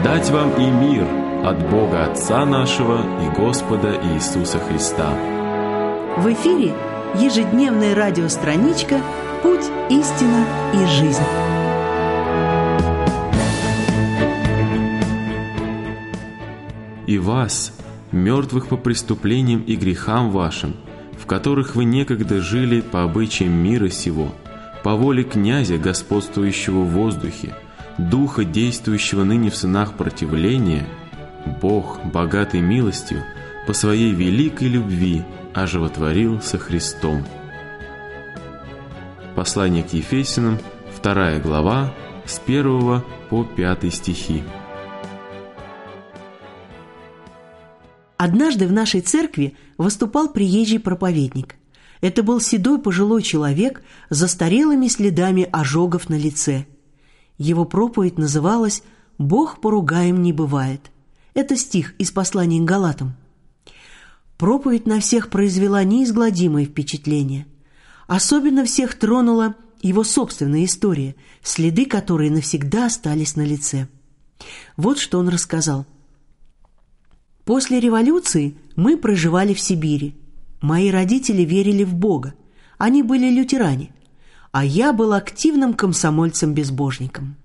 Благодать 0.00 0.30
вам 0.30 0.52
и 0.54 0.70
мир 0.70 1.06
от 1.44 1.68
Бога 1.68 2.06
Отца 2.06 2.46
нашего 2.46 3.02
и 3.22 3.36
Господа 3.36 4.00
Иисуса 4.14 4.58
Христа. 4.58 5.10
В 6.16 6.32
эфире 6.32 6.72
ежедневная 7.18 7.94
радиостраничка 7.94 8.98
«Путь, 9.42 9.66
истина 9.90 10.46
и 10.72 10.86
жизнь». 10.86 11.20
И 17.06 17.18
вас, 17.18 17.74
мертвых 18.10 18.68
по 18.68 18.78
преступлениям 18.78 19.60
и 19.60 19.76
грехам 19.76 20.30
вашим, 20.30 20.76
в 21.18 21.26
которых 21.26 21.76
вы 21.76 21.84
некогда 21.84 22.40
жили 22.40 22.80
по 22.80 23.02
обычаям 23.02 23.52
мира 23.52 23.90
сего, 23.90 24.28
по 24.82 24.94
воле 24.94 25.24
князя, 25.24 25.76
господствующего 25.76 26.80
в 26.84 26.90
воздухе, 26.92 27.54
духа, 28.08 28.44
действующего 28.44 29.24
ныне 29.24 29.50
в 29.50 29.56
сынах 29.56 29.94
противления, 29.94 30.86
Бог, 31.60 32.00
богатый 32.04 32.60
милостью, 32.60 33.22
по 33.66 33.72
своей 33.72 34.12
великой 34.12 34.68
любви 34.68 35.22
оживотворил 35.54 36.40
со 36.40 36.58
Христом. 36.58 37.24
Послание 39.36 39.82
к 39.82 39.92
Ефесиным, 39.92 40.58
2 41.02 41.38
глава, 41.38 41.94
с 42.26 42.40
1 42.44 43.02
по 43.28 43.44
5 43.44 43.94
стихи. 43.94 44.42
Однажды 48.16 48.66
в 48.66 48.72
нашей 48.72 49.00
церкви 49.00 49.56
выступал 49.78 50.28
приезжий 50.28 50.78
проповедник. 50.78 51.56
Это 52.02 52.22
был 52.22 52.40
седой 52.40 52.78
пожилой 52.78 53.22
человек 53.22 53.82
с 54.10 54.16
застарелыми 54.16 54.88
следами 54.88 55.48
ожогов 55.50 56.08
на 56.08 56.18
лице. 56.18 56.66
Его 57.40 57.64
проповедь 57.64 58.18
называлась 58.18 58.84
«Бог 59.18 59.60
поругаем 59.60 60.22
не 60.22 60.32
бывает». 60.32 60.92
Это 61.34 61.56
стих 61.56 61.94
из 61.98 62.12
послания 62.12 62.60
к 62.60 62.64
Галатам. 62.64 63.16
Проповедь 64.38 64.86
на 64.86 65.00
всех 65.00 65.28
произвела 65.28 65.82
неизгладимое 65.82 66.66
впечатление. 66.66 67.48
Особенно 68.06 68.64
всех 68.64 68.96
тронула 68.96 69.56
его 69.82 70.04
собственная 70.04 70.64
история, 70.64 71.16
следы 71.42 71.86
которой 71.86 72.30
навсегда 72.30 72.86
остались 72.86 73.34
на 73.34 73.42
лице. 73.42 73.88
Вот 74.76 74.98
что 74.98 75.18
он 75.18 75.28
рассказал– 75.28 75.84
После 77.50 77.80
революции 77.80 78.54
мы 78.76 78.96
проживали 78.96 79.54
в 79.54 79.60
Сибири. 79.60 80.14
Мои 80.60 80.88
родители 80.88 81.42
верили 81.42 81.82
в 81.82 81.94
Бога. 81.94 82.34
Они 82.78 83.02
были 83.02 83.28
лютеране. 83.28 83.90
А 84.52 84.64
я 84.64 84.92
был 84.92 85.12
активным 85.12 85.74
комсомольцем-безбожником. 85.74 87.36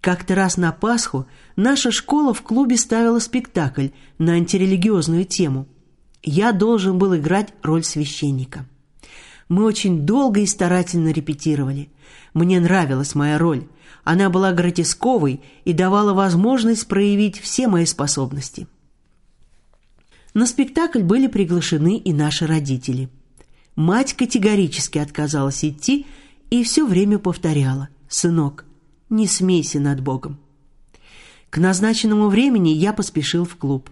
Как-то 0.00 0.34
раз 0.34 0.56
на 0.56 0.70
Пасху 0.70 1.26
наша 1.56 1.90
школа 1.90 2.34
в 2.34 2.42
клубе 2.42 2.76
ставила 2.76 3.18
спектакль 3.18 3.88
на 4.18 4.34
антирелигиозную 4.34 5.24
тему. 5.24 5.66
Я 6.22 6.52
должен 6.52 6.98
был 6.98 7.16
играть 7.16 7.54
роль 7.62 7.84
священника. 7.84 8.66
Мы 9.48 9.64
очень 9.64 10.00
долго 10.00 10.40
и 10.40 10.46
старательно 10.46 11.10
репетировали. 11.10 11.88
Мне 12.34 12.60
нравилась 12.60 13.14
моя 13.14 13.38
роль. 13.38 13.66
Она 14.04 14.28
была 14.28 14.52
гротесковой 14.52 15.40
и 15.64 15.72
давала 15.72 16.12
возможность 16.12 16.86
проявить 16.86 17.40
все 17.40 17.66
мои 17.66 17.86
способности. 17.86 18.66
На 20.34 20.46
спектакль 20.46 21.02
были 21.02 21.28
приглашены 21.28 21.96
и 21.96 22.12
наши 22.12 22.46
родители. 22.46 23.08
Мать 23.74 24.14
категорически 24.14 24.98
отказалась 24.98 25.64
идти 25.64 26.06
и 26.50 26.62
все 26.62 26.86
время 26.86 27.18
повторяла 27.18 27.88
«Сынок, 28.08 28.64
не 29.10 29.26
смейся 29.26 29.80
над 29.80 30.00
Богом». 30.00 30.38
К 31.50 31.58
назначенному 31.58 32.28
времени 32.28 32.70
я 32.70 32.92
поспешил 32.92 33.44
в 33.44 33.56
клуб. 33.56 33.90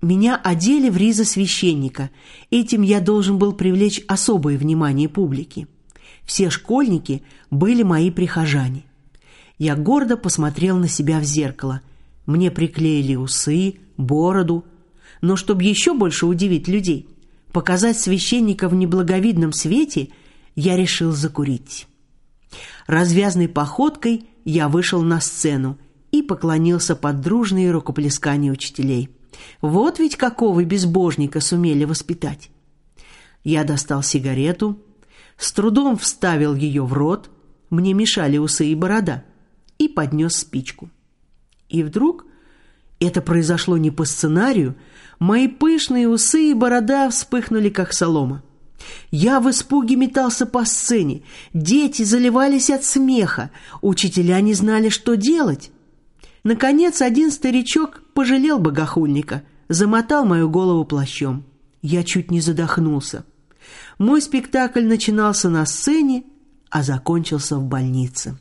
Меня 0.00 0.36
одели 0.36 0.90
в 0.90 0.96
ризы 0.96 1.24
священника. 1.24 2.10
Этим 2.50 2.82
я 2.82 3.00
должен 3.00 3.38
был 3.38 3.52
привлечь 3.52 4.02
особое 4.06 4.58
внимание 4.58 5.08
публики. 5.08 5.66
Все 6.24 6.50
школьники 6.50 7.22
были 7.50 7.82
мои 7.82 8.10
прихожане. 8.10 8.84
Я 9.58 9.76
гордо 9.76 10.16
посмотрел 10.16 10.76
на 10.76 10.88
себя 10.88 11.20
в 11.20 11.24
зеркало. 11.24 11.80
Мне 12.26 12.50
приклеили 12.50 13.14
усы, 13.14 13.76
бороду, 13.96 14.64
но 15.20 15.36
чтобы 15.36 15.64
еще 15.64 15.94
больше 15.94 16.26
удивить 16.26 16.68
людей, 16.68 17.08
показать 17.52 17.98
священника 17.98 18.68
в 18.68 18.74
неблаговидном 18.74 19.52
свете, 19.52 20.08
я 20.54 20.76
решил 20.76 21.12
закурить. 21.12 21.86
Развязной 22.86 23.48
походкой 23.48 24.28
я 24.44 24.68
вышел 24.68 25.02
на 25.02 25.20
сцену 25.20 25.78
и 26.12 26.22
поклонился 26.22 26.94
под 26.94 27.20
дружные 27.20 27.70
рукоплескания 27.70 28.52
учителей. 28.52 29.10
Вот 29.60 29.98
ведь 29.98 30.16
какого 30.16 30.64
безбожника 30.64 31.40
сумели 31.40 31.84
воспитать. 31.84 32.50
Я 33.42 33.64
достал 33.64 34.02
сигарету, 34.02 34.78
с 35.36 35.52
трудом 35.52 35.96
вставил 35.96 36.54
ее 36.54 36.84
в 36.84 36.92
рот, 36.92 37.30
мне 37.70 37.92
мешали 37.92 38.38
усы 38.38 38.66
и 38.66 38.74
борода, 38.74 39.24
и 39.78 39.88
поднес 39.88 40.36
спичку. 40.36 40.90
И 41.68 41.82
вдруг 41.82 42.26
это 43.00 43.20
произошло 43.20 43.76
не 43.76 43.90
по 43.90 44.04
сценарию, 44.04 44.76
Мои 45.18 45.48
пышные 45.48 46.08
усы 46.08 46.50
и 46.50 46.54
борода 46.54 47.08
вспыхнули, 47.08 47.68
как 47.68 47.92
солома. 47.92 48.42
Я 49.10 49.40
в 49.40 49.50
испуге 49.50 49.96
метался 49.96 50.46
по 50.46 50.64
сцене. 50.64 51.22
Дети 51.52 52.02
заливались 52.02 52.70
от 52.70 52.84
смеха. 52.84 53.50
Учителя 53.80 54.40
не 54.40 54.54
знали, 54.54 54.88
что 54.88 55.16
делать. 55.16 55.70
Наконец, 56.42 57.00
один 57.00 57.30
старичок 57.30 58.02
пожалел 58.12 58.58
богохульника, 58.58 59.42
замотал 59.68 60.24
мою 60.24 60.50
голову 60.50 60.84
плащом. 60.84 61.44
Я 61.80 62.02
чуть 62.02 62.30
не 62.30 62.40
задохнулся. 62.40 63.24
Мой 63.98 64.20
спектакль 64.20 64.84
начинался 64.84 65.48
на 65.48 65.64
сцене, 65.64 66.24
а 66.68 66.82
закончился 66.82 67.56
в 67.56 67.64
больнице. 67.64 68.38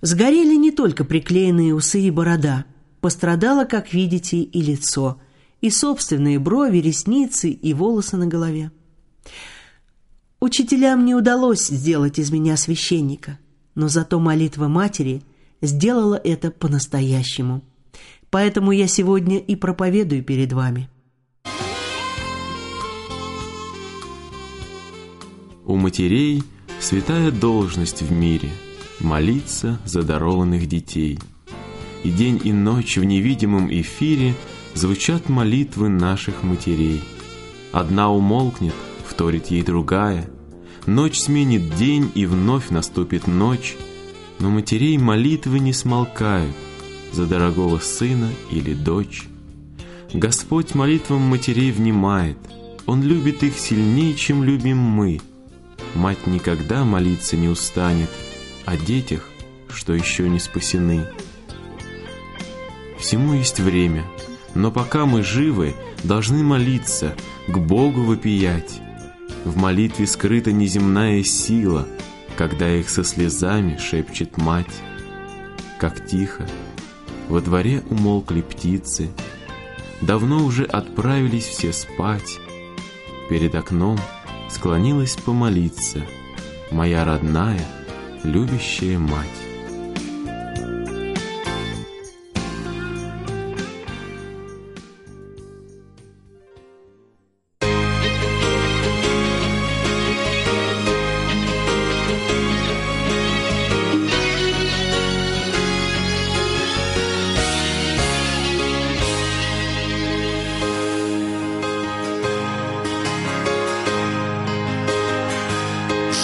Сгорели 0.00 0.54
не 0.54 0.70
только 0.70 1.04
приклеенные 1.04 1.74
усы 1.74 2.00
и 2.00 2.10
борода. 2.10 2.64
Пострадало, 3.00 3.64
как 3.64 3.92
видите, 3.92 4.38
и 4.38 4.62
лицо– 4.62 5.20
и 5.62 5.70
собственные 5.70 6.38
брови, 6.38 6.78
ресницы 6.78 7.48
и 7.48 7.72
волосы 7.72 8.18
на 8.18 8.26
голове. 8.26 8.70
Учителям 10.42 11.04
не 11.04 11.14
удалось 11.14 11.68
сделать 11.68 12.18
из 12.18 12.32
меня 12.32 12.56
священника, 12.56 13.38
но 13.76 13.86
зато 13.86 14.18
молитва 14.18 14.66
матери 14.66 15.22
сделала 15.60 16.16
это 16.16 16.50
по-настоящему. 16.50 17.62
Поэтому 18.28 18.72
я 18.72 18.88
сегодня 18.88 19.38
и 19.38 19.54
проповедую 19.54 20.24
перед 20.24 20.52
вами. 20.52 20.90
У 25.64 25.76
матерей 25.76 26.42
святая 26.80 27.30
должность 27.30 28.02
в 28.02 28.10
мире– 28.10 28.50
молиться 28.98 29.78
за 29.84 30.02
дарованных 30.02 30.66
детей. 30.66 31.20
И 32.02 32.10
день 32.10 32.40
и 32.42 32.52
ночь 32.52 32.96
в 32.96 33.04
невидимом 33.04 33.72
эфире– 33.72 34.34
звучат 34.74 35.28
молитвы 35.28 35.88
наших 35.88 36.42
матерей. 36.42 37.00
Одна 37.70 38.10
умолкнет, 38.10 38.74
вторит 39.12 39.48
ей 39.48 39.62
другая. 39.62 40.28
Ночь 40.86 41.20
сменит 41.20 41.76
день, 41.76 42.10
и 42.14 42.24
вновь 42.24 42.70
наступит 42.70 43.26
ночь. 43.26 43.76
Но 44.38 44.48
матерей 44.48 44.96
молитвы 44.96 45.58
не 45.60 45.74
смолкают 45.74 46.56
за 47.12 47.26
дорогого 47.26 47.78
сына 47.78 48.30
или 48.50 48.72
дочь. 48.72 49.24
Господь 50.14 50.74
молитвам 50.74 51.20
матерей 51.20 51.72
внимает. 51.72 52.38
Он 52.86 53.02
любит 53.02 53.42
их 53.42 53.58
сильнее, 53.58 54.14
чем 54.14 54.42
любим 54.42 54.78
мы. 54.78 55.20
Мать 55.94 56.26
никогда 56.26 56.84
молиться 56.84 57.36
не 57.36 57.48
устанет 57.48 58.10
о 58.64 58.78
детях, 58.78 59.28
что 59.68 59.92
еще 59.92 60.28
не 60.28 60.40
спасены. 60.40 61.06
Всему 62.98 63.34
есть 63.34 63.60
время— 63.60 64.06
но 64.54 64.70
пока 64.70 65.06
мы 65.06 65.22
живы, 65.22 65.74
должны 66.04 66.42
молиться, 66.42 67.14
к 67.48 67.58
Богу 67.58 68.02
вопиять. 68.02 68.80
В 69.44 69.56
молитве 69.56 70.06
скрыта 70.06 70.52
неземная 70.52 71.22
сила, 71.24 71.86
когда 72.36 72.70
их 72.70 72.88
со 72.88 73.02
слезами 73.02 73.76
шепчет 73.76 74.38
мать. 74.38 74.82
Как 75.78 76.06
тихо, 76.06 76.46
во 77.28 77.40
дворе 77.40 77.82
умолкли 77.90 78.40
птицы, 78.40 79.10
давно 80.00 80.44
уже 80.44 80.64
отправились 80.64 81.46
все 81.46 81.72
спать. 81.72 82.38
Перед 83.28 83.54
окном 83.54 83.98
склонилась 84.48 85.16
помолиться 85.16 86.02
моя 86.70 87.04
родная, 87.04 87.64
любящая 88.24 88.98
мать. 88.98 89.51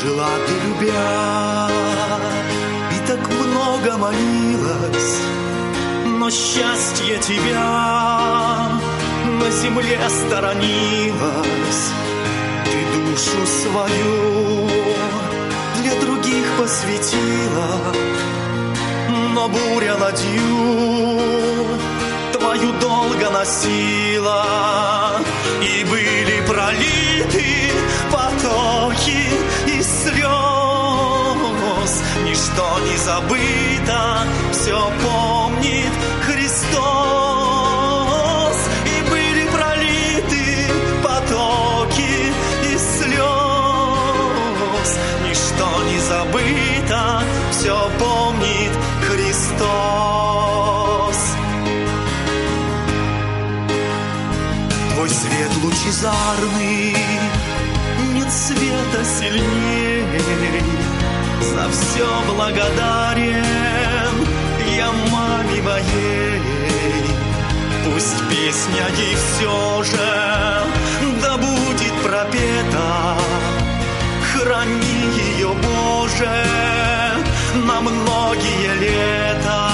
Жила 0.00 0.28
ты 0.46 0.52
любя, 0.64 1.68
и 2.92 3.06
так 3.08 3.18
много 3.28 3.96
молилась, 3.96 5.18
Но 6.04 6.30
счастье 6.30 7.18
тебя 7.18 8.68
на 9.40 9.50
земле 9.50 9.98
сторонилось. 10.08 11.84
Ты 12.66 12.78
душу 12.94 13.44
свою 13.44 14.68
для 15.82 16.00
других 16.00 16.46
посвятила, 16.60 17.68
Но 19.34 19.48
буря 19.48 19.96
ладью 19.96 21.28
твою 22.32 22.72
долго 22.80 23.30
носила, 23.30 24.46
И 25.60 25.84
были 25.84 26.40
проливы, 26.46 27.07
Ничто 32.58 32.80
не 32.80 32.96
забыто, 32.96 34.26
все 34.50 34.90
помнит 35.00 35.92
Христос. 36.26 36.66
И 38.84 39.00
были 39.08 39.44
пролиты 39.46 40.66
потоки 41.00 42.32
и 42.64 42.76
слез. 42.76 43.18
Ничто 45.24 45.68
не 45.84 46.00
забыто, 46.00 47.22
все 47.52 47.76
помнит 48.00 48.72
Христос. 49.08 49.58
Твой 54.94 55.08
свет 55.08 55.52
лучезарный, 55.62 56.96
нет 58.14 58.32
света 58.32 59.04
сильней. 59.04 60.87
За 61.40 61.68
все 61.70 62.06
благодарен 62.26 64.14
я 64.76 64.90
маме 65.10 65.62
моей. 65.62 66.40
Пусть 67.84 68.18
песня 68.28 68.86
ей 68.96 69.16
все 69.16 69.82
же 69.82 70.48
да 71.22 71.36
будет 71.36 71.92
пропета. 72.02 73.16
Храни 74.32 75.16
ее, 75.16 75.48
Боже, 75.48 76.28
на 77.66 77.80
многие 77.80 78.74
лета. 78.80 79.67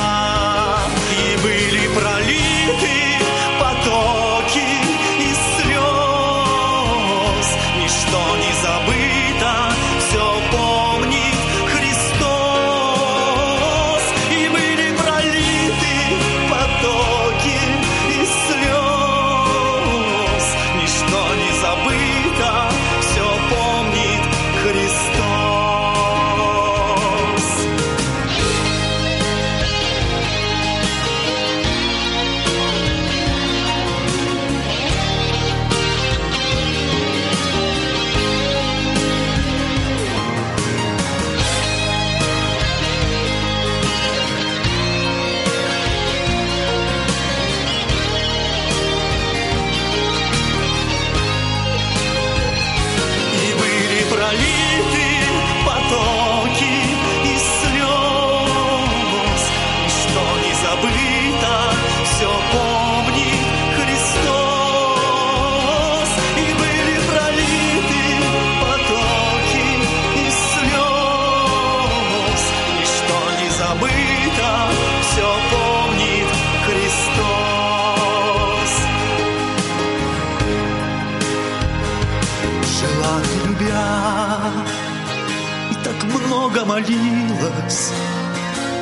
Много 86.64 86.66
молилась, 86.66 87.92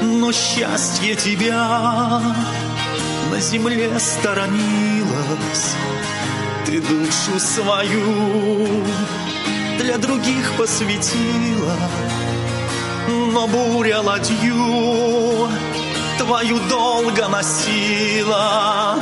но 0.03 0.33
счастье 0.33 1.15
тебя 1.15 2.21
на 3.31 3.41
земле 3.41 3.91
сторонилась. 3.99 5.75
Ты 6.67 6.81
душу 6.81 7.39
свою 7.39 8.85
для 9.79 9.99
других 9.99 10.53
посвятила, 10.57 11.77
но 13.09 13.47
буря 13.47 14.01
ладью 14.01 15.49
твою 16.19 16.59
долго 16.69 17.29
носила, 17.29 18.99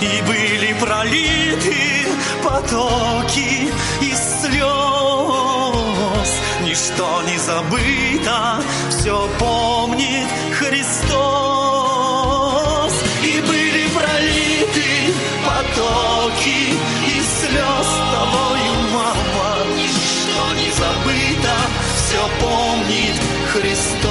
и 0.00 0.22
были 0.26 0.74
пролиты 0.80 2.06
потоки 2.42 3.72
слез. 4.16 4.25
Ничто 6.96 7.22
не 7.24 7.36
забыто, 7.36 8.62
все 8.88 9.28
помнит 9.38 10.26
Христос. 10.58 10.94
И 13.22 13.38
были 13.42 13.86
пролиты 13.88 15.12
потоки 15.44 16.72
из 17.06 17.26
слез 17.40 17.88
тобою, 18.14 18.72
мама. 18.94 19.66
Ничто 19.76 20.54
не 20.54 20.70
забыто, 20.70 21.54
все 21.96 22.22
помнит 22.40 23.16
Христос. 23.52 24.05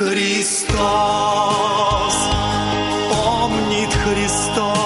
Христос. 0.00 0.78
Помнит 3.10 3.92
Христос. 3.92 4.79